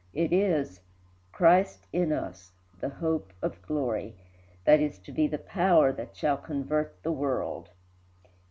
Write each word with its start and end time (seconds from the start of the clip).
It 0.15 0.33
is 0.33 0.79
"Christ 1.31 1.85
in 1.93 2.11
us, 2.11 2.53
the 2.79 2.89
hope 2.89 3.33
of 3.39 3.61
glory," 3.61 4.15
that 4.65 4.79
is 4.79 4.97
to 4.97 5.11
be 5.11 5.27
the 5.27 5.37
power 5.37 5.91
that 5.91 6.15
shall 6.17 6.37
convert 6.37 7.03
the 7.03 7.11
world. 7.11 7.69